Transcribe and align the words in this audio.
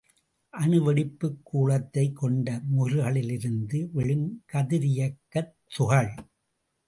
அணுவெடிப்புக் 0.59 1.41
கூளத்தைக் 1.43 2.15
கொண்ட 2.15 2.61
முகில்களிலிருந்து 2.77 3.89
விழும் 3.91 4.43
கதிரியக்கத் 4.53 5.53
துகள். 5.77 6.13